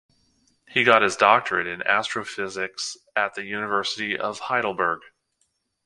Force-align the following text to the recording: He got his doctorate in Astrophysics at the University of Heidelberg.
He 0.67 0.83
got 0.83 1.03
his 1.03 1.15
doctorate 1.15 1.67
in 1.67 1.83
Astrophysics 1.83 2.97
at 3.15 3.35
the 3.35 3.43
University 3.43 4.17
of 4.17 4.39
Heidelberg. 4.39 5.01